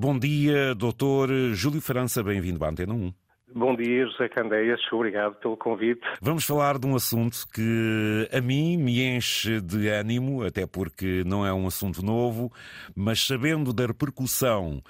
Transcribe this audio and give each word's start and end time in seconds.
Bom 0.00 0.16
dia, 0.16 0.76
doutor 0.76 1.28
Júlio 1.54 1.80
França, 1.80 2.22
bem-vindo 2.22 2.64
à 2.64 2.68
Antena 2.68 2.94
1. 2.94 3.12
Bom 3.54 3.74
dia, 3.74 4.04
José 4.06 4.28
Candeias, 4.28 4.78
obrigado 4.92 5.34
pelo 5.36 5.56
convite. 5.56 6.02
Vamos 6.20 6.44
falar 6.44 6.78
de 6.78 6.86
um 6.86 6.94
assunto 6.94 7.46
que 7.54 8.28
a 8.30 8.42
mim 8.42 8.76
me 8.76 9.02
enche 9.02 9.58
de 9.62 9.88
ânimo, 9.88 10.44
até 10.44 10.66
porque 10.66 11.22
não 11.24 11.46
é 11.46 11.52
um 11.52 11.66
assunto 11.66 12.04
novo, 12.04 12.52
mas 12.94 13.26
sabendo 13.26 13.72
da 13.72 13.86
repercussão 13.86 14.82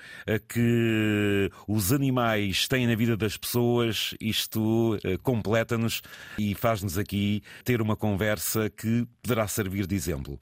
que 0.49 1.49
os 1.69 1.93
animais 1.93 2.67
têm 2.67 2.89
na 2.89 2.97
vida 2.97 3.17
das 3.17 3.37
pessoas, 3.37 4.13
isto 4.21 4.99
eh, 5.05 5.17
completa-nos 5.23 6.03
e 6.37 6.53
faz-nos 6.53 6.99
aqui 6.99 7.43
ter 7.65 7.81
uma 7.81 7.95
conversa 7.95 8.69
que 8.69 9.07
poderá 9.23 9.47
servir 9.47 9.87
de 9.87 9.95
exemplo. 9.95 10.39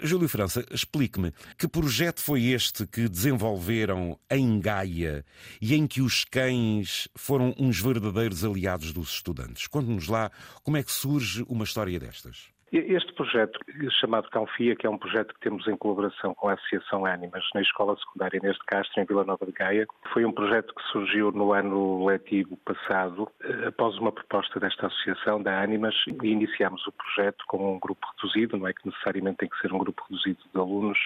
Júlio 0.00 0.28
França, 0.28 0.64
explique-me 0.70 1.32
que 1.58 1.68
projeto 1.68 2.22
foi 2.22 2.44
este 2.46 2.86
que 2.86 3.08
desenvolveram 3.08 4.18
em 4.30 4.58
Gaia 4.58 5.24
e 5.60 5.74
em 5.74 5.86
que 5.86 6.00
os 6.00 6.24
cães 6.24 7.08
foram 7.14 7.54
uns 7.58 7.80
verdadeiros 7.80 8.44
aliados 8.44 8.92
dos 8.92 9.10
estudantes? 9.10 9.66
Conte-nos 9.66 10.08
lá 10.08 10.30
como 10.62 10.76
é 10.76 10.82
que 10.82 10.92
surge 10.92 11.44
uma 11.48 11.64
história 11.64 11.98
destas. 11.98 12.50
Este 12.70 13.14
projeto, 13.14 13.58
chamado 13.98 14.28
Calfia, 14.28 14.76
que 14.76 14.86
é 14.86 14.90
um 14.90 14.98
projeto 14.98 15.32
que 15.32 15.40
temos 15.40 15.66
em 15.66 15.76
colaboração 15.76 16.34
com 16.34 16.48
a 16.48 16.52
Associação 16.52 17.06
Ánimas 17.06 17.42
na 17.54 17.62
Escola 17.62 17.96
Secundária 17.96 18.38
Neste 18.42 18.62
Castro, 18.66 19.00
em 19.00 19.06
Vila 19.06 19.24
Nova 19.24 19.46
de 19.46 19.52
Gaia, 19.52 19.86
foi 20.12 20.26
um 20.26 20.32
projeto 20.32 20.74
que 20.74 20.82
surgiu 20.92 21.32
no 21.32 21.54
ano 21.54 22.04
letivo 22.04 22.58
passado, 22.58 23.26
eh, 23.42 23.68
após 23.68 23.96
uma 23.96 24.12
proposta 24.12 24.60
desta 24.60 24.86
associação, 24.86 25.42
da 25.42 25.62
Ánimas, 25.62 25.94
e 26.06 26.26
iniciámos 26.26 26.86
o 26.86 26.92
projeto 26.92 27.42
com 27.46 27.74
um 27.74 27.78
grupo 27.78 28.06
reduzido, 28.14 28.58
não 28.58 28.68
é 28.68 28.74
que 28.74 28.86
necessariamente 28.86 29.38
tem 29.38 29.48
que 29.48 29.58
ser 29.60 29.72
um 29.72 29.78
grupo 29.78 30.04
reduzido 30.10 30.40
de 30.52 30.60
alunos, 30.60 30.98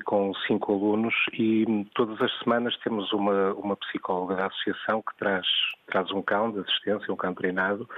com 0.00 0.34
cinco 0.46 0.72
alunos 0.72 1.14
e 1.32 1.86
todas 1.94 2.20
as 2.20 2.32
semanas 2.38 2.76
temos 2.78 3.12
uma, 3.12 3.52
uma 3.54 3.76
psicóloga 3.76 4.36
da 4.36 4.46
associação 4.46 5.02
que 5.02 5.16
traz, 5.18 5.46
traz 5.86 6.10
um 6.10 6.22
cão 6.22 6.50
de 6.50 6.60
assistência, 6.60 7.12
um 7.12 7.16
cão 7.16 7.34
treinado, 7.34 7.88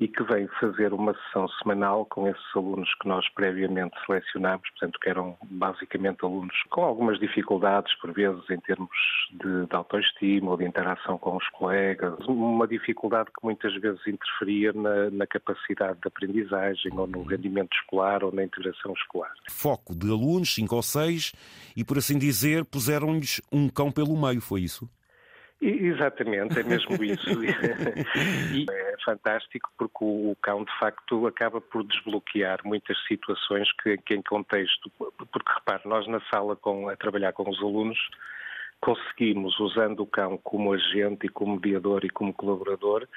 e 0.00 0.06
que 0.06 0.22
vem 0.22 0.46
fazer 0.60 0.92
uma 0.92 1.12
sessão 1.14 1.48
semanal 1.60 2.06
com 2.06 2.28
esses 2.28 2.44
alunos 2.54 2.88
que 3.00 3.08
nós 3.08 3.28
previamente 3.30 3.96
selecionámos, 4.06 4.68
portanto, 4.70 4.98
que 5.00 5.08
eram 5.08 5.36
basicamente 5.50 6.24
alunos 6.24 6.54
com 6.70 6.82
algumas 6.82 7.18
dificuldades, 7.18 7.92
por 7.96 8.12
vezes, 8.12 8.48
em 8.48 8.60
termos 8.60 8.90
de, 9.32 9.66
de 9.66 9.74
autoestima 9.74 10.52
ou 10.52 10.56
de 10.56 10.64
interação 10.64 11.18
com 11.18 11.36
os 11.36 11.48
colegas, 11.48 12.14
uma 12.28 12.68
dificuldade 12.68 13.30
que 13.36 13.44
muitas 13.44 13.74
vezes 13.80 14.00
interferia 14.06 14.72
na, 14.72 15.10
na 15.10 15.26
capacidade 15.26 15.98
de 16.00 16.06
aprendizagem 16.06 16.92
ou 16.96 17.06
no 17.06 17.22
rendimento 17.22 17.74
escolar 17.74 18.22
ou 18.22 18.32
na 18.32 18.44
integração 18.44 18.92
escolar. 18.92 19.32
Foco 19.50 19.96
de 19.96 20.08
alunos, 20.08 20.54
cinco 20.54 20.76
ou 20.76 20.82
seis, 20.82 21.32
e 21.76 21.84
por 21.84 21.98
assim 21.98 22.18
dizer, 22.18 22.64
puseram-lhes 22.64 23.40
um 23.50 23.68
cão 23.68 23.90
pelo 23.90 24.16
meio, 24.16 24.40
foi 24.40 24.60
isso? 24.60 24.88
Exatamente, 25.60 26.60
é 26.60 26.62
mesmo 26.62 27.02
isso. 27.02 27.30
e 28.54 28.64
fantástico 29.04 29.70
porque 29.76 29.98
o 30.00 30.36
cão, 30.42 30.64
de 30.64 30.78
facto, 30.78 31.26
acaba 31.26 31.60
por 31.60 31.84
desbloquear 31.84 32.60
muitas 32.64 32.96
situações 33.06 33.70
que, 33.82 33.96
que 33.98 34.14
em 34.14 34.22
contexto. 34.22 34.90
Porque, 34.98 35.52
repare, 35.54 35.82
nós 35.86 36.06
na 36.06 36.20
sala 36.30 36.56
com, 36.56 36.88
a 36.88 36.96
trabalhar 36.96 37.32
com 37.32 37.48
os 37.48 37.58
alunos 37.58 37.98
conseguimos, 38.80 39.58
usando 39.58 40.00
o 40.00 40.06
cão 40.06 40.38
como 40.38 40.72
agente 40.72 41.26
e 41.26 41.28
como 41.28 41.56
mediador 41.56 42.04
e 42.04 42.10
como 42.10 42.32
colaborador, 42.32 43.08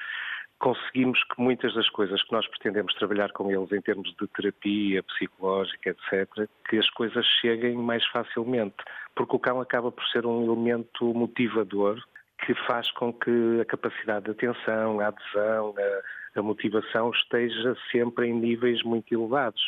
conseguimos 0.61 1.23
que 1.23 1.41
muitas 1.41 1.73
das 1.73 1.89
coisas 1.89 2.21
que 2.23 2.31
nós 2.31 2.47
pretendemos 2.47 2.93
trabalhar 2.95 3.31
com 3.31 3.51
eles 3.51 3.71
em 3.71 3.81
termos 3.81 4.15
de 4.15 4.27
terapia 4.27 5.01
psicológica, 5.03 5.89
etc., 5.89 6.47
que 6.69 6.77
as 6.77 6.89
coisas 6.91 7.25
cheguem 7.41 7.75
mais 7.75 8.05
facilmente, 8.07 8.75
porque 9.15 9.35
o 9.35 9.39
cão 9.39 9.59
acaba 9.59 9.91
por 9.91 10.05
ser 10.07 10.25
um 10.25 10.43
elemento 10.43 11.13
motivador 11.13 12.01
que 12.45 12.53
faz 12.65 12.89
com 12.91 13.13
que 13.13 13.59
a 13.61 13.65
capacidade 13.65 14.25
de 14.25 14.31
atenção, 14.31 14.99
a 14.99 15.07
adesão, 15.07 15.73
a, 15.77 16.39
a 16.39 16.43
motivação 16.43 17.11
esteja 17.11 17.75
sempre 17.91 18.27
em 18.27 18.33
níveis 18.33 18.83
muito 18.83 19.13
elevados. 19.13 19.61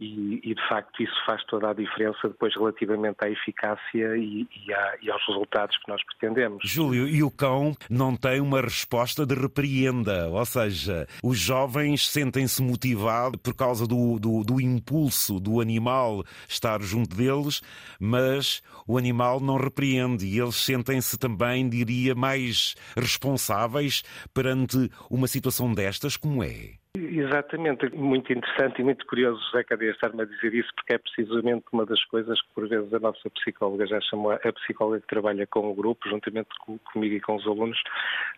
E, 0.00 0.40
e, 0.42 0.54
de 0.54 0.68
facto 0.68 1.02
isso 1.02 1.14
faz 1.26 1.44
toda 1.44 1.70
a 1.70 1.74
diferença 1.74 2.28
depois 2.28 2.54
relativamente 2.54 3.16
à 3.20 3.28
eficácia 3.28 4.16
e, 4.16 4.48
e, 4.66 4.72
à, 4.72 4.96
e, 5.02 5.10
aos 5.10 5.22
resultados 5.26 5.76
que 5.76 5.88
nós 5.88 6.02
pretendemos. 6.04 6.62
Júlio, 6.64 7.06
e 7.06 7.22
o 7.22 7.30
cão 7.30 7.76
não 7.90 8.16
tem 8.16 8.40
uma 8.40 8.60
resposta 8.60 9.26
de 9.26 9.34
repreenda, 9.34 10.28
ou 10.28 10.44
seja, 10.46 11.06
os 11.22 11.38
jovens 11.38 12.08
sentem-se 12.08 12.62
motivados 12.62 13.40
por 13.42 13.54
causa 13.54 13.86
do, 13.86 14.18
do, 14.18 14.42
do 14.42 14.60
impulso 14.60 15.38
do 15.38 15.60
animal 15.60 16.24
estar 16.48 16.80
junto 16.80 17.14
deles, 17.14 17.60
mas 18.00 18.62
o 18.86 18.96
animal 18.96 19.38
não 19.38 19.56
repreende 19.56 20.26
e 20.26 20.38
eles 20.38 20.56
sentem-se 20.56 21.18
também, 21.18 21.68
diria, 21.68 22.14
mais 22.14 22.74
responsáveis 22.96 24.02
perante 24.32 24.90
uma 25.10 25.26
situação 25.26 25.72
destas, 25.72 26.16
como 26.16 26.42
é? 26.42 26.82
Exatamente, 27.14 27.94
muito 27.94 28.32
interessante 28.32 28.80
e 28.80 28.84
muito 28.84 29.04
curioso, 29.06 29.38
José 29.50 29.62
Cadeia, 29.64 29.90
estar-me 29.90 30.22
a 30.22 30.24
dizer 30.24 30.54
isso, 30.54 30.70
porque 30.74 30.94
é 30.94 30.98
precisamente 30.98 31.66
uma 31.70 31.84
das 31.84 32.02
coisas 32.06 32.40
que, 32.40 32.48
por 32.54 32.66
vezes, 32.66 32.92
a 32.94 32.98
nossa 32.98 33.28
psicóloga 33.28 33.86
já 33.86 34.00
chamou, 34.00 34.32
a 34.32 34.38
psicóloga 34.38 35.00
que 35.02 35.08
trabalha 35.08 35.46
com 35.46 35.70
o 35.70 35.74
grupo, 35.74 36.08
juntamente 36.08 36.48
comigo 36.90 37.14
e 37.14 37.20
com 37.20 37.36
os 37.36 37.46
alunos, 37.46 37.78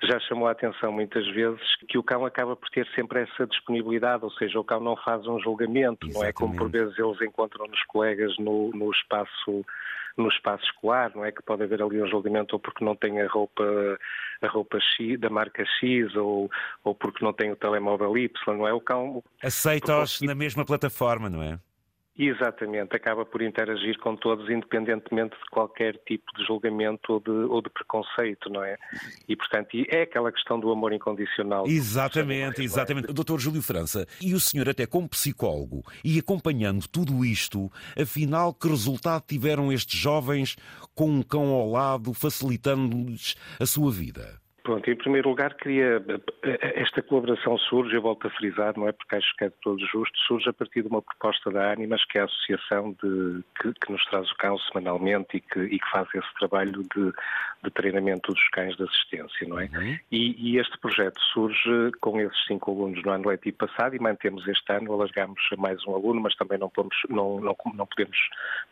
já 0.03 0.19
chamou 0.19 0.49
a 0.49 0.51
atenção 0.51 0.91
muitas 0.91 1.25
vezes 1.29 1.63
que 1.87 1.97
o 1.97 2.03
cão 2.03 2.27
acaba 2.27 2.57
por 2.57 2.69
ter 2.71 2.85
sempre 2.97 3.21
essa 3.21 3.47
disponibilidade, 3.47 4.25
ou 4.25 4.31
seja, 4.33 4.59
o 4.59 4.65
cão 4.65 4.81
não 4.81 4.97
faz 4.97 5.25
um 5.25 5.39
julgamento, 5.39 6.09
Exatamente. 6.09 6.15
não 6.15 6.25
é 6.25 6.33
como 6.33 6.57
por 6.57 6.69
vezes 6.69 6.99
eles 6.99 7.23
encontram 7.23 7.69
nos 7.69 7.83
colegas 7.85 8.37
no, 8.39 8.73
no 8.73 8.91
espaço 8.91 9.65
no 10.17 10.29
espaço 10.29 10.65
escolar, 10.65 11.11
não 11.15 11.25
é 11.25 11.33
que 11.33 11.43
pode 11.43 11.65
haver 11.65 11.83
ali 11.83 12.01
um 12.01 12.07
julgamento 12.07 12.55
ou 12.55 12.61
porque 12.61 12.85
não 12.85 12.95
tem 12.95 13.21
a 13.21 13.27
roupa 13.27 13.65
a 14.43 14.49
roupa 14.49 14.79
X, 14.79 15.19
da 15.19 15.31
marca 15.31 15.65
X 15.81 16.15
ou, 16.15 16.51
ou 16.85 16.95
porque 16.95 17.25
não 17.25 17.33
tem 17.33 17.51
o 17.51 17.57
telemóvel 17.57 18.17
Y, 18.17 18.64
não 18.65 18.69
é? 18.69 18.73
O 18.73 18.81
cão 18.81 19.23
aceita-os 19.43 20.21
na 20.23 20.35
mesma 20.35 20.65
plataforma, 20.65 21.29
não 21.29 21.43
é? 21.43 21.59
Exatamente, 22.17 22.95
acaba 22.95 23.27
por 23.27 23.43
interagir 23.43 23.99
com 23.99 24.15
todos, 24.15 24.49
independentemente 24.49 25.35
de 25.37 25.51
qualquer 25.51 25.99
tipo 26.07 26.25
de 26.39 26.47
julgamento 26.47 27.15
ou 27.15 27.21
de, 27.21 27.31
ou 27.31 27.61
de 27.61 27.69
preconceito, 27.69 28.49
não 28.49 28.63
é? 28.63 28.77
E, 29.29 29.35
portanto, 29.35 29.71
é 29.89 30.03
aquela 30.03 30.31
questão 30.31 30.61
do 30.61 30.71
amor 30.71 30.93
incondicional. 30.93 31.67
Exatamente, 31.67 32.63
exatamente. 32.63 33.13
Doutor 33.13 33.41
Júlio 33.41 33.61
França, 33.61 34.07
e 34.23 34.33
o 34.33 34.39
senhor, 34.39 34.69
até 34.69 34.87
como 34.87 35.09
psicólogo, 35.09 35.83
e 36.05 36.17
acompanhando 36.17 36.87
tudo 36.87 37.25
isto, 37.25 37.69
afinal, 38.01 38.55
que 38.55 38.69
resultado 38.69 39.25
tiveram 39.27 39.73
estes 39.73 39.99
jovens 39.99 40.57
com 40.95 41.11
um 41.11 41.21
cão 41.23 41.49
ao 41.49 41.69
lado, 41.69 42.15
facilitando-lhes 42.15 43.35
a 43.59 43.67
sua 43.67 43.91
vida? 43.91 44.44
Pronto, 44.65 44.91
em 44.91 44.97
primeiro 44.97 45.29
lugar, 45.29 45.53
queria. 45.57 46.03
Esta 46.43 47.03
colaboração 47.03 47.59
surge, 47.59 47.95
eu 47.95 48.01
volto 48.01 48.27
a 48.27 48.31
frisar, 48.31 48.73
não 48.79 48.89
é 48.89 48.93
porque 48.93 49.15
acho 49.15 49.37
que 49.37 49.45
é 49.45 49.49
de 49.51 49.55
todo 49.63 49.79
justo, 49.87 50.19
surge 50.27 50.49
a 50.49 50.55
partir 50.55 50.81
de 50.81 50.89
uma 50.89 51.03
proposta 51.03 51.51
da 51.51 51.71
Animas, 51.71 52.03
que 52.07 52.17
é 52.17 52.23
a 52.23 52.25
associação 52.25 52.97
de, 53.03 53.45
que, 53.61 53.75
que 53.75 53.93
nos 53.93 54.03
traz 54.07 54.27
o 54.31 54.37
cão 54.37 54.59
semanalmente 54.59 55.37
e 55.37 55.41
que, 55.41 55.61
e 55.61 55.79
que 55.79 55.91
faz 55.91 56.09
esse 56.15 56.35
trabalho 56.39 56.83
de, 56.83 57.13
de, 57.63 57.71
treinamento 57.73 58.33
dos 58.33 58.49
cães 58.53 58.75
de 58.79 58.85
assistência, 58.85 59.47
não 59.47 59.61
é? 59.61 59.65
Uhum. 59.65 59.99
E, 60.11 60.53
e, 60.53 60.59
este 60.59 60.79
projeto 60.79 61.21
surge 61.35 61.91
com 62.01 62.19
esses 62.19 62.47
cinco 62.47 62.71
alunos 62.71 63.03
no 63.05 63.11
ano 63.11 63.29
letivo 63.29 63.59
passado 63.59 63.95
e 63.95 63.99
mantemos 63.99 64.49
este 64.49 64.73
ano, 64.73 64.95
alargamos 64.95 65.43
a 65.53 65.61
mais 65.61 65.87
um 65.87 65.95
aluno, 65.95 66.23
mas 66.23 66.35
também 66.37 66.57
não, 66.57 66.71
podemos, 66.71 66.97
não, 67.11 67.39
não, 67.39 67.57
não 67.75 67.87
podemos 67.87 68.17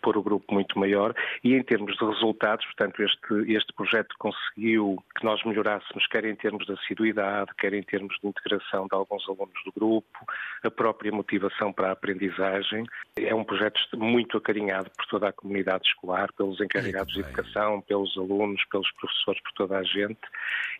pôr 0.00 0.16
o 0.16 0.22
grupo 0.22 0.54
muito 0.54 0.78
maior. 0.78 1.14
E 1.44 1.52
em 1.54 1.62
termos 1.62 1.94
de 1.98 2.04
resultados, 2.06 2.64
portanto, 2.64 3.02
este, 3.02 3.52
este 3.52 3.74
projeto 3.74 4.14
conseguiu 4.18 4.96
que 5.14 5.22
nós 5.22 5.42
melhorássemos 5.44 5.81
avançássemos, 5.82 6.06
quer 6.06 6.24
em 6.24 6.34
termos 6.34 6.66
de 6.66 6.72
assiduidade, 6.72 7.50
quer 7.58 7.72
em 7.74 7.82
termos 7.82 8.16
de 8.20 8.28
integração 8.28 8.86
de 8.86 8.94
alguns 8.94 9.28
alunos 9.28 9.54
do 9.64 9.72
grupo, 9.72 10.18
a 10.62 10.70
própria 10.70 11.12
motivação 11.12 11.72
para 11.72 11.88
a 11.88 11.92
aprendizagem. 11.92 12.86
É 13.16 13.34
um 13.34 13.44
projeto 13.44 13.78
muito 13.94 14.36
acarinhado 14.38 14.90
por 14.96 15.06
toda 15.06 15.28
a 15.28 15.32
comunidade 15.32 15.86
escolar, 15.86 16.32
pelos 16.32 16.60
encarregados 16.60 17.12
de 17.12 17.20
educação, 17.20 17.80
pelos 17.82 18.16
alunos, 18.16 18.62
pelos 18.70 18.90
professores, 18.92 19.42
por 19.42 19.52
toda 19.52 19.78
a 19.78 19.82
gente, 19.82 20.20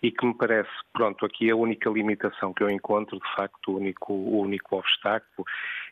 e 0.02 0.10
que 0.10 0.24
me 0.24 0.34
parece, 0.34 0.70
pronto, 0.92 1.24
aqui 1.24 1.50
a 1.50 1.56
única 1.56 1.90
limitação 1.90 2.52
que 2.52 2.62
eu 2.62 2.70
encontro, 2.70 3.18
de 3.18 3.34
facto, 3.36 3.72
o 3.72 3.76
único, 3.76 4.12
o 4.12 4.40
único 4.40 4.76
obstáculo, 4.76 5.46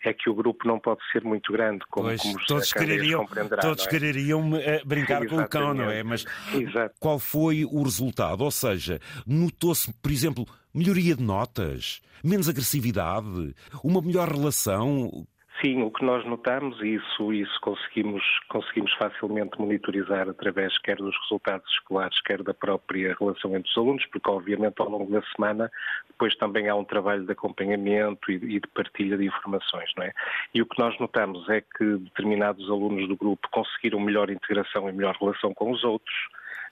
é 0.04 0.12
que 0.12 0.30
o 0.30 0.34
grupo 0.34 0.66
não 0.66 0.78
pode 0.78 1.00
ser 1.12 1.22
muito 1.22 1.52
grande, 1.52 1.84
como, 1.90 2.08
pois, 2.08 2.22
como 2.22 2.38
todos 2.46 2.72
quereriam, 2.72 3.26
Todos 3.60 3.86
é? 3.86 3.90
quereriam 3.90 4.50
uh, 4.50 4.86
brincar 4.86 5.26
com 5.26 5.36
o 5.36 5.48
cão, 5.48 5.74
não 5.74 5.90
é? 5.90 6.02
Mas 6.02 6.24
Exato. 6.54 6.94
qual 6.98 7.18
foi 7.18 7.64
o 7.64 7.82
resultado? 7.82 8.42
Ou 8.42 8.50
seja, 8.50 8.99
notou-se, 9.26 9.92
por 10.02 10.10
exemplo, 10.10 10.46
melhoria 10.74 11.14
de 11.14 11.22
notas, 11.22 12.00
menos 12.22 12.48
agressividade, 12.48 13.54
uma 13.82 14.00
melhor 14.00 14.28
relação? 14.28 15.26
Sim, 15.62 15.82
o 15.82 15.90
que 15.90 16.02
nós 16.02 16.24
notamos, 16.24 16.80
e 16.80 16.94
isso, 16.94 17.32
isso 17.34 17.60
conseguimos, 17.60 18.22
conseguimos 18.48 18.94
facilmente 18.94 19.60
monitorizar 19.60 20.26
através 20.26 20.76
quer 20.78 20.96
dos 20.96 21.14
resultados 21.22 21.70
escolares, 21.72 22.18
quer 22.22 22.42
da 22.42 22.54
própria 22.54 23.14
relação 23.20 23.54
entre 23.54 23.70
os 23.70 23.76
alunos, 23.76 24.06
porque 24.06 24.30
obviamente 24.30 24.76
ao 24.78 24.88
longo 24.88 25.12
da 25.12 25.20
semana 25.36 25.70
depois 26.08 26.34
também 26.36 26.66
há 26.70 26.74
um 26.74 26.84
trabalho 26.84 27.26
de 27.26 27.32
acompanhamento 27.32 28.32
e, 28.32 28.38
de 28.38 28.68
partilha 28.74 29.18
de 29.18 29.26
informações, 29.26 29.90
não 29.98 30.04
é? 30.04 30.12
E 30.54 30.62
o 30.62 30.66
que 30.66 30.78
nós 30.78 30.98
notamos 30.98 31.46
é 31.50 31.60
que 31.60 31.84
determinados 31.98 32.70
alunos 32.70 33.06
do 33.06 33.16
grupo 33.16 33.46
conseguiram 33.52 34.00
melhor 34.00 34.30
integração 34.30 34.88
e 34.88 34.92
melhor 34.92 35.14
relação 35.20 35.52
com 35.52 35.70
os 35.72 35.84
outros, 35.84 36.16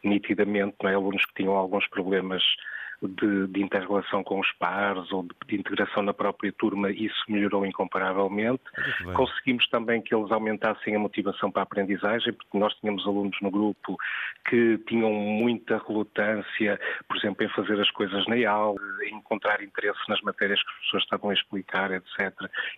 nitidamente, 0.05 0.77
não 0.83 0.91
é? 0.91 0.95
Alunos 0.95 1.25
que 1.27 1.35
tinham 1.35 1.55
alguns 1.55 1.87
problemas 1.89 2.43
de, 3.03 3.47
de 3.47 3.63
interrelação 3.63 4.25
com 4.25 4.41
os 4.41 4.51
pares 4.53 5.11
ou 5.13 5.23
de, 5.23 5.31
de, 5.47 5.57
integração 5.57 6.03
na 6.03 6.13
própria 6.13 6.53
turma, 6.53 6.91
isso 6.91 7.25
melhorou 7.29 7.65
incomparavelmente. 7.65 8.63
Conseguimos 9.15 9.69
também 9.69 10.03
que 10.03 10.15
eles 10.15 10.31
aumentassem 10.33 10.97
a 10.97 10.99
motivação 10.99 11.51
para 11.51 11.63
a 11.63 11.65
aprendizagem, 11.65 12.33
porque 12.33 12.59
nós 12.59 12.75
tínhamos 12.75 13.07
alunos 13.07 13.37
no 13.41 13.51
grupo 13.51 13.97
que 14.49 14.79
tinham 14.87 15.13
muita 15.13 15.81
relutância, 15.87 16.81
por 17.07 17.17
exemplo, 17.17 17.45
em 17.45 17.49
fazer 17.51 17.81
as 17.81 17.91
coisas 17.91 18.27
na 18.27 18.51
aula, 18.51 18.81
em 19.05 19.17
encontrar 19.17 19.63
interesse 19.63 20.01
nas 20.09 20.21
matérias 20.23 20.61
que 20.63 20.69
os 20.69 20.75
professores 20.75 21.05
estavam 21.05 21.31
a 21.31 21.35
explicar, 21.35 21.91
etc. 21.93 22.33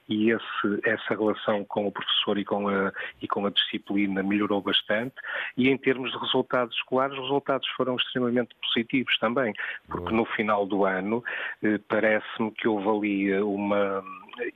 E 0.08 0.30
esse, 0.30 0.80
essa 0.84 1.14
relação 1.14 1.64
com 1.64 1.86
o 1.86 1.92
professor 1.92 2.38
e 2.38 2.44
com, 2.44 2.68
a, 2.68 2.92
e 3.22 3.28
com 3.28 3.46
a 3.46 3.50
disciplina 3.50 4.22
melhorou 4.22 4.60
bastante. 4.60 5.14
E 5.56 5.68
em 5.68 5.78
termos 5.78 6.10
de 6.10 6.18
resultados 6.18 6.76
escolares, 6.76 7.16
os 7.16 7.22
resultados 7.22 7.68
foram 7.76 7.96
extremamente 7.96 8.54
positivos 8.62 9.16
também, 9.18 9.54
porque 9.88 10.09
no 10.12 10.24
final 10.24 10.66
do 10.66 10.84
ano 10.84 11.22
eh, 11.62 11.78
parece-me 11.88 12.50
que 12.52 12.68
houve 12.68 12.88
ali 12.88 13.40
uma. 13.40 14.02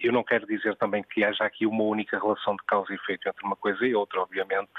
Eu 0.01 0.13
não 0.13 0.23
quero 0.23 0.47
dizer 0.47 0.77
também 0.77 1.03
que 1.03 1.25
haja 1.25 1.45
aqui 1.45 1.67
uma 1.67 1.83
única 1.85 2.19
relação 2.19 2.57
de 2.57 2.65
causa 2.65 2.93
e 2.93 2.97
efeito 2.97 3.29
entre 3.29 3.45
uma 3.45 3.57
coisa 3.57 3.87
e 3.87 3.95
outra, 3.95 4.21
obviamente, 4.21 4.71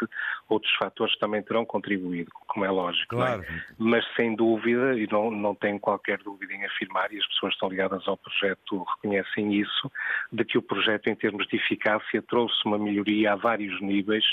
outros 0.49 0.73
fatores 0.75 1.17
também 1.17 1.41
terão 1.41 1.65
contribuído, 1.65 2.31
como 2.47 2.65
é 2.65 2.69
lógico. 2.69 3.15
Claro. 3.15 3.43
É? 3.43 3.63
Mas 3.77 4.05
sem 4.15 4.35
dúvida, 4.35 4.97
e 4.97 5.07
não, 5.11 5.31
não 5.31 5.55
tenho 5.55 5.79
qualquer 5.79 6.19
dúvida 6.19 6.53
em 6.53 6.65
afirmar, 6.65 7.11
e 7.11 7.17
as 7.17 7.27
pessoas 7.27 7.51
que 7.51 7.55
estão 7.55 7.69
ligadas 7.69 8.07
ao 8.07 8.17
projeto 8.17 8.83
reconhecem 8.95 9.53
isso, 9.53 9.91
de 10.31 10.43
que 10.45 10.57
o 10.57 10.61
projeto, 10.61 11.07
em 11.07 11.15
termos 11.15 11.47
de 11.47 11.57
eficácia, 11.57 12.21
trouxe 12.21 12.55
uma 12.65 12.77
melhoria 12.77 13.33
a 13.33 13.35
vários 13.35 13.79
níveis 13.81 14.25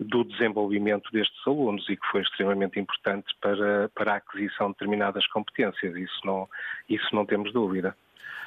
do 0.00 0.22
desenvolvimento 0.24 1.10
destes 1.10 1.40
alunos 1.46 1.88
e 1.88 1.96
que 1.96 2.06
foi 2.06 2.22
extremamente 2.22 2.78
importante 2.78 3.26
para, 3.40 3.88
para 3.94 4.12
a 4.12 4.16
aquisição 4.16 4.68
de 4.68 4.74
determinadas 4.74 5.26
competências. 5.26 5.96
Isso 5.96 6.20
não, 6.24 6.48
isso 6.88 7.14
não 7.14 7.26
temos 7.26 7.52
dúvida. 7.52 7.96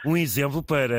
Um 0.04 0.18
exemplo 0.18 0.64
para 0.64 0.98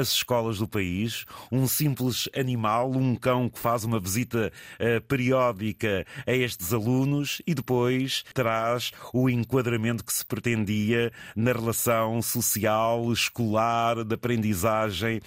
as 0.00 0.08
escolas 0.08 0.56
do 0.56 0.66
país, 0.66 1.26
um 1.52 1.68
simples 1.68 2.26
animal, 2.34 2.90
um 2.90 3.14
cão 3.14 3.50
que 3.50 3.58
faz 3.58 3.84
uma 3.84 4.00
visita 4.00 4.50
uh, 4.80 5.00
periódica 5.02 6.06
a 6.26 6.32
estes 6.32 6.72
alunos 6.72 7.42
e 7.46 7.54
depois 7.54 8.24
traz 8.32 8.92
o 9.12 9.28
enquadramento 9.28 10.02
que 10.02 10.12
se 10.12 10.24
pretendia 10.24 11.12
na 11.36 11.52
relação 11.52 12.22
social, 12.22 13.12
escolar, 13.12 14.02
de 14.02 14.14
aprendizagem. 14.14 15.20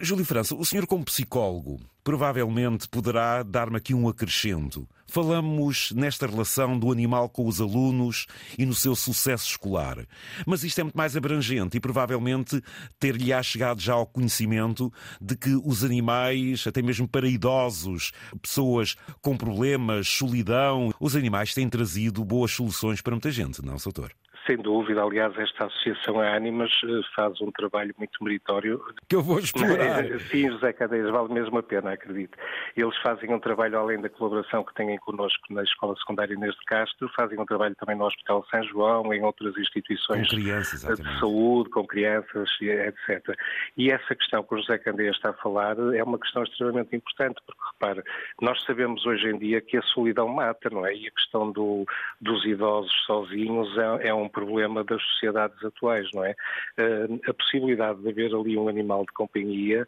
Júlio 0.00 0.24
França, 0.24 0.56
o 0.56 0.64
senhor 0.64 0.84
como 0.88 1.04
psicólogo 1.04 1.78
provavelmente 2.04 2.88
poderá 2.88 3.42
dar-me 3.42 3.76
aqui 3.76 3.94
um 3.94 4.08
acrescento. 4.08 4.88
Falamos 5.06 5.92
nesta 5.92 6.26
relação 6.26 6.78
do 6.78 6.90
animal 6.90 7.28
com 7.28 7.46
os 7.46 7.60
alunos 7.60 8.26
e 8.58 8.64
no 8.64 8.74
seu 8.74 8.96
sucesso 8.96 9.50
escolar. 9.50 10.06
Mas 10.46 10.64
isto 10.64 10.80
é 10.80 10.84
muito 10.84 10.96
mais 10.96 11.16
abrangente 11.16 11.76
e 11.76 11.80
provavelmente 11.80 12.62
ter-lhe-á 12.98 13.42
chegado 13.42 13.80
já 13.80 13.92
ao 13.92 14.06
conhecimento 14.06 14.92
de 15.20 15.36
que 15.36 15.54
os 15.64 15.84
animais, 15.84 16.66
até 16.66 16.80
mesmo 16.80 17.06
para 17.06 17.28
idosos, 17.28 18.12
pessoas 18.40 18.96
com 19.20 19.36
problemas, 19.36 20.08
solidão, 20.08 20.92
os 20.98 21.14
animais 21.14 21.52
têm 21.52 21.68
trazido 21.68 22.24
boas 22.24 22.52
soluções 22.52 23.00
para 23.00 23.12
muita 23.12 23.30
gente, 23.30 23.62
não, 23.62 23.78
Soutor? 23.78 24.12
Sem 24.46 24.56
dúvida, 24.56 25.02
aliás, 25.02 25.36
esta 25.38 25.66
Associação 25.66 26.20
a 26.20 26.34
Ánimas 26.34 26.70
eh, 26.84 27.00
faz 27.14 27.40
um 27.40 27.50
trabalho 27.52 27.94
muito 27.96 28.22
meritório. 28.24 28.82
Que 29.08 29.14
eu 29.14 29.22
vou 29.22 29.38
explorar. 29.38 30.04
Sim, 30.30 30.50
José 30.50 30.72
Cadeias, 30.72 31.10
vale 31.10 31.32
mesmo 31.32 31.58
a 31.58 31.62
pena, 31.62 31.92
acredito. 31.92 32.36
Eles 32.76 32.96
fazem 32.98 33.32
um 33.32 33.38
trabalho, 33.38 33.78
além 33.78 34.00
da 34.00 34.08
colaboração 34.08 34.64
que 34.64 34.74
têm 34.74 34.98
connosco 34.98 35.42
na 35.50 35.62
Escola 35.62 35.94
Secundária 35.96 36.34
Inês 36.34 36.54
de 36.54 36.64
Castro, 36.64 37.08
fazem 37.14 37.38
um 37.38 37.46
trabalho 37.46 37.76
também 37.76 37.96
no 37.96 38.04
Hospital 38.04 38.44
São 38.50 38.62
João, 38.64 39.14
em 39.14 39.22
outras 39.22 39.56
instituições 39.56 40.28
crianças, 40.28 40.82
de 40.98 41.20
saúde, 41.20 41.70
com 41.70 41.86
crianças, 41.86 42.50
etc. 42.60 43.36
E 43.76 43.90
essa 43.90 44.14
questão 44.14 44.42
que 44.42 44.54
o 44.54 44.58
José 44.58 44.78
Candeias 44.78 45.16
está 45.16 45.30
a 45.30 45.34
falar 45.34 45.76
é 45.94 46.02
uma 46.02 46.18
questão 46.18 46.42
extremamente 46.42 46.96
importante, 46.96 47.40
porque, 47.46 47.62
repare, 47.72 48.02
nós 48.40 48.60
sabemos 48.64 49.06
hoje 49.06 49.28
em 49.28 49.38
dia 49.38 49.60
que 49.60 49.76
a 49.76 49.82
solidão 49.82 50.28
mata, 50.28 50.68
não 50.68 50.84
é? 50.84 50.94
E 50.94 51.06
a 51.06 51.10
questão 51.10 51.52
do, 51.52 51.84
dos 52.20 52.44
idosos 52.44 52.92
sozinhos 53.06 53.68
é, 53.78 54.08
é 54.08 54.14
um 54.14 54.28
problema 54.32 54.82
das 54.82 55.02
sociedades 55.02 55.62
atuais, 55.64 56.08
não 56.12 56.24
é? 56.24 56.34
Eh, 56.76 57.06
a 57.28 57.34
possibilidade 57.34 58.00
de 58.02 58.08
haver 58.08 58.34
ali 58.34 58.56
um 58.56 58.68
animal 58.68 59.04
de 59.04 59.12
companhia 59.12 59.86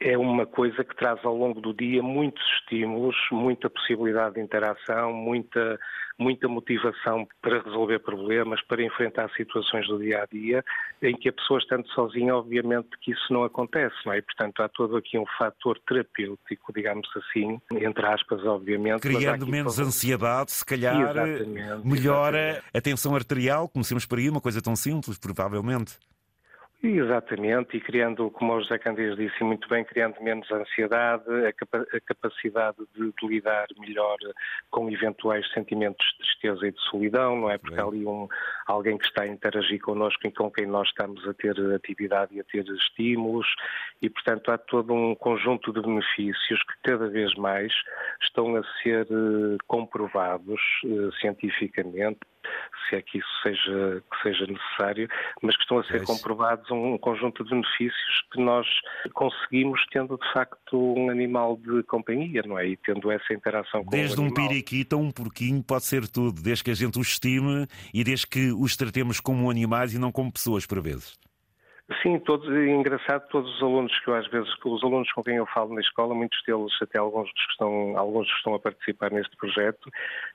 é 0.00 0.16
uma 0.16 0.46
coisa 0.46 0.84
que 0.84 0.94
traz 0.96 1.24
ao 1.24 1.36
longo 1.36 1.60
do 1.60 1.74
dia 1.74 2.02
muitos 2.02 2.42
estímulos, 2.60 3.16
muita 3.32 3.68
possibilidade 3.68 4.36
de 4.36 4.40
interação, 4.40 5.12
muita, 5.12 5.78
muita 6.16 6.46
motivação 6.46 7.26
para 7.42 7.60
resolver 7.62 7.98
problemas, 7.98 8.62
para 8.62 8.82
enfrentar 8.82 9.28
situações 9.36 9.88
do 9.88 9.98
dia 9.98 10.22
a 10.22 10.26
dia, 10.26 10.64
em 11.02 11.16
que 11.16 11.28
a 11.28 11.32
pessoa 11.32 11.58
estando 11.58 11.88
sozinha, 11.88 12.36
obviamente 12.36 12.88
que 13.00 13.10
isso 13.10 13.32
não 13.32 13.42
acontece, 13.42 13.96
não 14.06 14.12
é? 14.12 14.18
E, 14.18 14.22
portanto, 14.22 14.62
há 14.62 14.68
todo 14.68 14.96
aqui 14.96 15.18
um 15.18 15.26
fator 15.36 15.78
terapêutico, 15.86 16.72
digamos 16.72 17.08
assim, 17.16 17.60
entre 17.72 18.06
aspas, 18.06 18.44
obviamente. 18.44 19.00
Criando 19.00 19.48
menos 19.48 19.76
todo... 19.76 19.86
ansiedade, 19.86 20.52
se 20.52 20.64
calhar 20.64 21.00
exatamente, 21.00 21.84
melhora 21.84 22.50
exatamente. 22.50 22.76
a 22.76 22.80
tensão 22.80 23.14
arterial, 23.16 23.68
comecemos 23.68 24.06
por 24.06 24.18
aí, 24.18 24.30
uma 24.30 24.40
coisa 24.40 24.62
tão 24.62 24.76
simples, 24.76 25.18
provavelmente. 25.18 25.98
Exatamente, 26.80 27.76
e 27.76 27.80
criando, 27.80 28.30
como 28.30 28.54
o 28.54 28.60
José 28.60 28.78
Candeias 28.78 29.16
disse 29.16 29.42
muito 29.42 29.68
bem, 29.68 29.82
criando 29.82 30.22
menos 30.22 30.48
ansiedade, 30.48 31.24
a, 31.44 31.52
capa 31.52 31.84
a 31.92 32.00
capacidade 32.00 32.76
de, 32.94 33.12
de, 33.20 33.26
lidar 33.26 33.66
melhor 33.80 34.16
com 34.70 34.88
eventuais 34.88 35.44
sentimentos 35.52 36.06
de 36.06 36.18
tristeza 36.18 36.68
e 36.68 36.70
de 36.70 36.80
solidão, 36.82 37.34
não 37.34 37.50
é? 37.50 37.58
Porque 37.58 37.80
há 37.80 37.84
ali 37.84 38.06
um, 38.06 38.28
alguém 38.68 38.96
que 38.96 39.06
está 39.06 39.22
a 39.22 39.26
interagir 39.26 39.80
connosco 39.80 40.24
e 40.24 40.30
com 40.30 40.52
quem 40.52 40.66
nós 40.66 40.86
estamos 40.86 41.26
a 41.26 41.34
ter 41.34 41.58
atividade 41.74 42.36
e 42.36 42.40
a 42.40 42.44
ter 42.44 42.64
estímulos, 42.68 43.48
e 44.00 44.08
portanto 44.08 44.48
há 44.52 44.56
todo 44.56 44.94
um 44.94 45.16
conjunto 45.16 45.72
de 45.72 45.80
benefícios 45.80 46.62
que 46.62 46.74
cada 46.84 47.08
vez 47.08 47.34
mais 47.34 47.72
estão 48.22 48.54
a 48.54 48.62
ser 48.84 49.04
eh, 49.10 49.56
comprovados 49.66 50.60
uh, 50.84 51.12
cientificamente 51.20 52.20
se 52.88 52.96
é 52.96 53.02
que 53.02 53.18
isso 53.18 53.42
seja, 53.42 54.02
que 54.10 54.22
seja 54.22 54.46
necessário, 54.46 55.08
mas 55.42 55.56
que 55.56 55.62
estão 55.62 55.78
a 55.78 55.84
ser 55.84 56.04
comprovados 56.04 56.67
um 56.70 56.98
conjunto 56.98 57.44
de 57.44 57.50
benefícios 57.50 58.24
que 58.32 58.40
nós 58.40 58.66
conseguimos 59.14 59.80
tendo 59.92 60.18
de 60.18 60.32
facto 60.32 60.76
um 60.76 61.10
animal 61.10 61.56
de 61.56 61.82
companhia, 61.84 62.42
não 62.46 62.58
é? 62.58 62.68
E 62.68 62.76
tendo 62.76 63.10
essa 63.10 63.32
interação 63.32 63.84
com 63.84 63.90
Desde 63.90 64.20
o 64.20 64.24
um 64.24 64.32
periquito 64.32 64.96
a 64.96 64.98
um 64.98 65.10
porquinho 65.10 65.62
pode 65.62 65.84
ser 65.84 66.06
tudo, 66.08 66.42
desde 66.42 66.64
que 66.64 66.70
a 66.70 66.74
gente 66.74 66.98
os 66.98 67.08
estime 67.08 67.66
e 67.92 68.04
desde 68.04 68.26
que 68.26 68.52
os 68.52 68.76
tratemos 68.76 69.20
como 69.20 69.50
animais 69.50 69.94
e 69.94 69.98
não 69.98 70.12
como 70.12 70.32
pessoas 70.32 70.66
por 70.66 70.80
vezes. 70.80 71.18
Sim, 72.02 72.18
todos, 72.18 72.46
é 72.54 72.66
engraçado, 72.66 73.26
todos 73.28 73.56
os 73.56 73.62
alunos 73.62 73.98
que 74.00 74.10
eu 74.10 74.14
às 74.14 74.26
vezes, 74.28 74.50
os 74.62 74.84
alunos 74.84 75.10
com 75.12 75.24
quem 75.24 75.36
eu 75.36 75.46
falo 75.46 75.74
na 75.74 75.80
escola, 75.80 76.14
muitos 76.14 76.38
deles, 76.46 76.70
até 76.82 76.98
alguns 76.98 77.32
que 77.32 77.40
estão, 77.50 77.96
alguns 77.96 78.26
que 78.28 78.36
estão 78.36 78.54
a 78.54 78.58
participar 78.58 79.10
neste 79.10 79.34
projeto, 79.38 79.90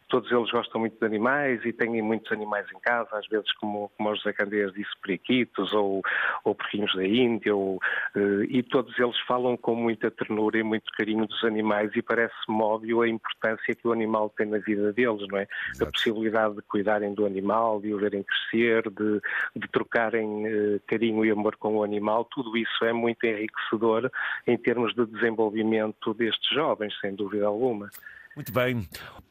todos 0.09 0.31
eles 0.31 0.49
gostam 0.49 0.81
muito 0.81 0.97
de 0.97 1.05
animais 1.05 1.63
e 1.63 1.71
têm 1.71 2.01
muitos 2.01 2.31
animais 2.31 2.65
em 2.75 2.79
casa, 2.79 3.09
às 3.13 3.27
vezes 3.27 3.51
como, 3.57 3.91
como 3.95 4.09
o 4.09 4.15
José 4.15 4.33
Candeias 4.33 4.73
disse, 4.73 4.89
periquitos 4.99 5.73
ou, 5.73 6.01
ou 6.43 6.55
porquinhos 6.55 6.95
da 6.95 7.05
Índia, 7.05 7.55
ou, 7.55 7.75
uh, 8.15 8.43
e 8.49 8.63
todos 8.63 8.97
eles 8.97 9.19
falam 9.27 9.55
com 9.55 9.75
muita 9.75 10.09
ternura 10.09 10.57
e 10.57 10.63
muito 10.63 10.91
carinho 10.97 11.27
dos 11.27 11.43
animais 11.43 11.91
e 11.95 12.01
parece-me 12.01 12.63
óbvio 12.63 13.01
a 13.01 13.07
importância 13.07 13.75
que 13.75 13.87
o 13.87 13.91
animal 13.91 14.33
tem 14.35 14.47
na 14.47 14.57
vida 14.57 14.91
deles, 14.91 15.27
não 15.29 15.37
é? 15.37 15.47
Exato. 15.69 15.89
A 15.89 15.91
possibilidade 15.91 16.55
de 16.55 16.61
cuidarem 16.63 17.13
do 17.13 17.27
animal, 17.27 17.79
de 17.79 17.93
o 17.93 17.99
verem 17.99 18.23
crescer, 18.23 18.89
de, 18.89 19.21
de 19.55 19.67
trocarem 19.67 20.47
uh, 20.47 20.81
carinho 20.87 21.23
e 21.23 21.29
amor 21.29 21.42
com 21.51 21.77
o 21.77 21.83
animal, 21.83 22.25
tudo 22.25 22.55
isso 22.57 22.85
é 22.85 22.93
muito 22.93 23.23
enriquecedor 23.25 24.09
em 24.47 24.57
termos 24.57 24.93
de 24.95 25.05
desenvolvimento 25.05 26.13
destes 26.13 26.49
jovens, 26.53 26.93
sem 26.99 27.13
dúvida 27.13 27.45
alguma. 27.45 27.89
Muito 28.35 28.51
bem, 28.51 28.81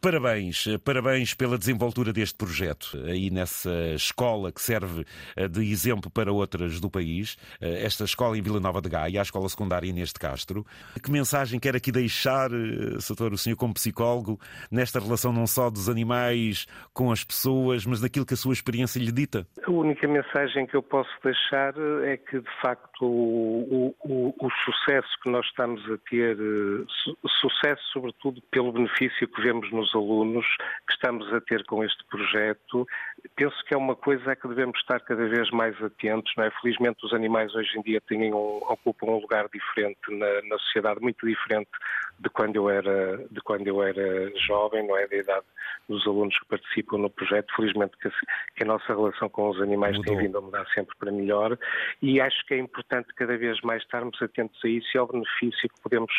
parabéns, 0.00 0.64
parabéns 0.84 1.34
pela 1.34 1.58
desenvoltura 1.58 2.12
deste 2.12 2.36
projeto 2.36 2.96
aí 3.04 3.30
nessa 3.30 3.72
escola 3.96 4.52
que 4.52 4.62
serve 4.62 5.04
eh, 5.34 5.48
de 5.48 5.60
exemplo 5.72 6.08
para 6.08 6.32
outras 6.32 6.78
do 6.78 6.88
país, 6.88 7.36
eh, 7.60 7.84
esta 7.84 8.04
escola 8.04 8.38
em 8.38 8.42
Vila 8.42 8.60
Nova 8.60 8.80
de 8.80 8.88
Gaia, 8.88 9.18
a 9.18 9.22
escola 9.22 9.48
secundária 9.48 9.88
Inês 9.88 10.10
de 10.10 10.20
Castro. 10.20 10.64
Que 11.02 11.10
mensagem 11.10 11.58
quer 11.58 11.74
aqui 11.74 11.90
deixar, 11.90 12.52
eh, 12.52 13.00
Sator, 13.00 13.32
o 13.32 13.38
senhor 13.38 13.56
como 13.56 13.74
psicólogo, 13.74 14.38
nesta 14.70 15.00
relação 15.00 15.32
não 15.32 15.48
só 15.48 15.68
dos 15.68 15.88
animais 15.88 16.68
com 16.94 17.10
as 17.10 17.24
pessoas, 17.24 17.84
mas 17.84 18.00
daquilo 18.00 18.24
que 18.24 18.34
a 18.34 18.36
sua 18.36 18.52
experiência 18.52 19.00
lhe 19.00 19.10
dita? 19.10 19.44
A 19.66 19.70
única 19.72 20.06
mensagem 20.06 20.64
que 20.64 20.76
eu 20.76 20.82
posso 20.82 21.10
deixar 21.24 21.74
é 22.04 22.16
que, 22.16 22.38
de 22.38 22.60
facto, 22.60 23.04
o, 23.04 23.96
o, 23.98 24.34
o 24.38 24.48
sucesso 24.64 25.08
que 25.24 25.28
nós 25.28 25.44
estamos 25.46 25.82
a 25.90 25.98
ter, 26.08 26.36
su 26.86 27.16
sucesso 27.40 27.82
sobretudo 27.92 28.40
pelo 28.52 28.70
benefício 28.72 28.91
benefício 28.92 29.28
que 29.28 29.42
vemos 29.42 29.70
nos 29.72 29.94
alunos 29.94 30.46
que 30.86 30.92
estamos 30.92 31.32
a 31.32 31.40
ter 31.40 31.64
com 31.64 31.82
este 31.82 32.04
projeto. 32.04 32.86
Penso 33.36 33.56
que 33.64 33.74
é 33.74 33.76
uma 33.76 33.96
coisa 33.96 34.32
a 34.32 34.36
que 34.36 34.48
devemos 34.48 34.78
estar 34.78 35.00
cada 35.00 35.26
vez 35.26 35.50
mais 35.50 35.80
atentos. 35.82 36.32
Não 36.36 36.44
é? 36.44 36.50
Felizmente 36.60 37.04
os 37.04 37.12
animais 37.12 37.54
hoje 37.54 37.78
em 37.78 37.82
dia 37.82 38.00
têm 38.00 38.32
um, 38.32 38.58
ocupam 38.68 39.06
um 39.06 39.18
lugar 39.18 39.48
diferente 39.48 39.98
na, 40.08 40.42
na, 40.42 40.58
sociedade, 40.58 41.00
muito 41.00 41.26
diferente 41.26 41.70
de 42.18 42.28
quando 42.30 42.56
eu 42.56 42.68
era 42.68 43.18
de 43.30 43.40
quando 43.40 43.66
eu 43.66 43.82
era 43.82 44.30
jovem, 44.46 44.86
não 44.86 44.96
é 44.96 45.06
da 45.06 45.16
idade 45.16 45.46
dos 45.88 46.06
alunos 46.06 46.38
que 46.38 46.46
participam 46.46 46.98
no 46.98 47.10
projeto. 47.10 47.54
Felizmente 47.56 47.96
que 47.98 48.08
a, 48.08 48.12
que 48.56 48.62
a 48.62 48.66
nossa 48.66 48.86
relação 48.88 49.28
com 49.28 49.48
os 49.48 49.60
animais 49.60 49.96
Mudou. 49.96 50.14
tem 50.14 50.26
vindo 50.26 50.38
a 50.38 50.40
mudar 50.40 50.66
sempre 50.74 50.96
para 50.98 51.10
melhor 51.10 51.58
e 52.00 52.20
acho 52.20 52.44
que 52.46 52.54
é 52.54 52.58
importante 52.58 53.08
cada 53.14 53.36
vez 53.36 53.60
mais 53.62 53.82
estarmos 53.82 54.20
atentos 54.20 54.60
a 54.64 54.68
isso 54.68 54.88
e 54.94 54.98
ao 54.98 55.06
benefício 55.06 55.68
que 55.68 55.82
podemos 55.82 56.12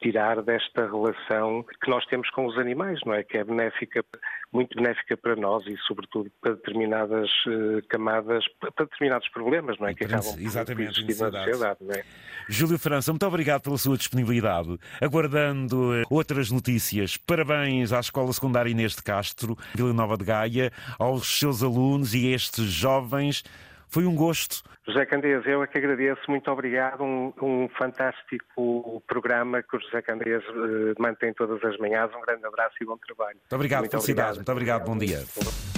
tirar 0.00 0.42
desta 0.42 0.86
relação 0.86 1.64
que 1.82 1.90
nós 1.90 2.04
temos 2.06 2.30
com 2.30 2.46
os 2.46 2.56
animais, 2.58 3.00
não 3.04 3.14
é? 3.14 3.22
Que 3.22 3.38
é 3.38 3.44
benéfica, 3.44 4.04
muito 4.52 4.76
benéfica 4.76 5.16
para 5.16 5.34
nós 5.36 5.66
e, 5.66 5.76
sobretudo, 5.86 6.30
para 6.40 6.54
determinadas 6.54 7.28
uh, 7.46 7.86
camadas, 7.88 8.44
para 8.60 8.84
determinados 8.84 9.28
problemas, 9.28 9.78
não 9.78 9.88
é? 9.88 9.94
Que 9.94 10.04
acabam 10.04 10.32
por 10.32 10.40
Exatamente, 10.40 11.02
na 11.02 11.14
sociedade, 11.14 11.78
não 11.80 11.94
é? 11.94 12.04
Júlio 12.48 12.78
França, 12.78 13.12
muito 13.12 13.26
obrigado 13.26 13.62
pela 13.62 13.76
sua 13.76 13.96
disponibilidade. 13.96 14.78
Aguardando 15.00 16.02
uh, 16.02 16.02
outras 16.10 16.50
notícias, 16.50 17.16
parabéns 17.16 17.92
à 17.92 18.00
Escola 18.00 18.32
Secundária 18.32 18.70
Inês 18.70 18.94
de 18.94 19.02
Castro, 19.02 19.56
Vila 19.74 19.92
Nova 19.92 20.16
de 20.16 20.24
Gaia, 20.24 20.72
aos 20.98 21.38
seus 21.38 21.62
alunos 21.62 22.14
e 22.14 22.28
estes 22.28 22.64
jovens. 22.66 23.42
Foi 23.90 24.04
um 24.04 24.14
gosto. 24.14 24.62
José 24.86 25.04
Candeias, 25.06 25.46
eu 25.46 25.62
é 25.62 25.66
que 25.66 25.78
agradeço, 25.78 26.20
muito 26.28 26.50
obrigado. 26.50 27.02
Um, 27.02 27.32
um 27.42 27.68
fantástico 27.78 29.02
programa 29.06 29.62
que 29.62 29.76
o 29.76 29.80
José 29.80 30.00
Candeias 30.02 30.42
uh, 30.48 30.94
mantém 30.98 31.32
todas 31.34 31.62
as 31.64 31.76
manhãs. 31.78 32.10
Um 32.14 32.20
grande 32.22 32.46
abraço 32.46 32.74
e 32.80 32.84
bom 32.84 32.96
trabalho. 32.96 33.36
Muito 33.36 33.54
obrigado, 33.54 33.80
muito 33.80 33.90
felicidades. 33.92 34.38
Obrigado. 34.38 34.86
Muito 34.86 35.02
obrigado, 35.02 35.34
bom 35.34 35.44
dia. 35.44 35.77